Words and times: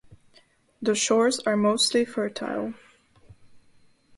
The 0.81 0.95
shores 0.95 1.37
are 1.41 1.55
mostly 1.55 2.05
fertile. 2.05 2.73